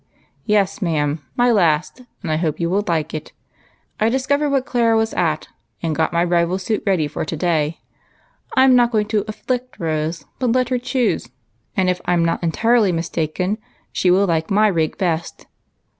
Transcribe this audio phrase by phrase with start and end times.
[0.47, 3.33] "Yes, ma 'am, my last, and I hope you will like it.
[3.99, 5.47] I discovered what Clara was at,
[5.83, 7.81] and got my rival suit ready for to day.
[8.57, 11.29] I'm not going to 'afflict' Rose, but let her choose,
[11.77, 13.59] and if I'm not entirely mistaken,
[13.91, 15.45] she will like my rig best.